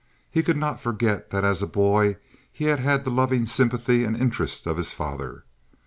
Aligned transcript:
He 0.31 0.41
could 0.41 0.57
not 0.57 0.81
forget 0.81 1.29
that 1.29 1.43
as 1.45 1.61
a 1.61 1.67
boy 1.67 2.17
he 2.51 2.63
had 2.63 2.79
had 2.79 3.05
the 3.05 3.11
loving 3.11 3.45
sympathy 3.45 4.03
and 4.03 4.17
interest 4.17 4.65
of 4.65 4.77
his 4.77 4.95
father. 4.95 5.43